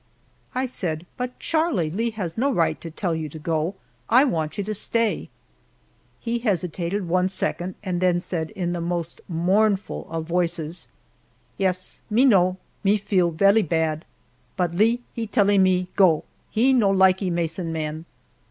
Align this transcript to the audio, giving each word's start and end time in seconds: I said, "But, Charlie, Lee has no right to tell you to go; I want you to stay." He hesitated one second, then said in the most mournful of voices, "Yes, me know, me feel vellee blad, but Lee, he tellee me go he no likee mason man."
I 0.55 0.65
said, 0.65 1.05
"But, 1.15 1.37
Charlie, 1.37 1.91
Lee 1.91 2.09
has 2.09 2.35
no 2.35 2.51
right 2.51 2.81
to 2.81 2.89
tell 2.89 3.13
you 3.13 3.29
to 3.29 3.37
go; 3.37 3.75
I 4.09 4.23
want 4.23 4.57
you 4.57 4.63
to 4.63 4.73
stay." 4.73 5.29
He 6.19 6.39
hesitated 6.39 7.07
one 7.07 7.29
second, 7.29 7.75
then 7.83 8.19
said 8.19 8.49
in 8.55 8.73
the 8.73 8.81
most 8.81 9.21
mournful 9.27 10.07
of 10.09 10.25
voices, 10.25 10.87
"Yes, 11.59 12.01
me 12.09 12.25
know, 12.25 12.57
me 12.83 12.97
feel 12.97 13.29
vellee 13.31 13.61
blad, 13.61 14.03
but 14.57 14.73
Lee, 14.73 15.01
he 15.13 15.27
tellee 15.27 15.59
me 15.59 15.87
go 15.95 16.23
he 16.49 16.73
no 16.73 16.89
likee 16.89 17.29
mason 17.29 17.71
man." 17.71 18.05